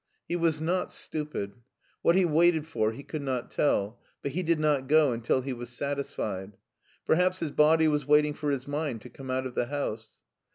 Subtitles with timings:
[0.27, 1.53] He was not stupid;
[2.01, 5.53] what he waited for he could not tell, but he did not go until he
[5.53, 6.57] was satisfied.
[7.05, 10.15] Perhaps his body was waiting for his mind to come out of the house.